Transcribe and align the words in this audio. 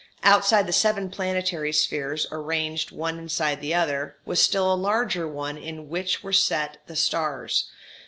Outside 0.23 0.65
the 0.65 0.73
seven 0.73 1.11
planetary 1.11 1.71
spheres, 1.71 2.25
arranged 2.31 2.89
one 2.89 3.19
inside 3.19 3.61
the 3.61 3.75
other, 3.75 4.15
was 4.25 4.39
a 4.39 4.43
still 4.43 4.75
larger 4.75 5.27
one 5.27 5.59
in 5.59 5.89
which 5.89 6.23
were 6.23 6.33
set 6.33 6.77
the 6.87 6.95
stars. 6.95 7.69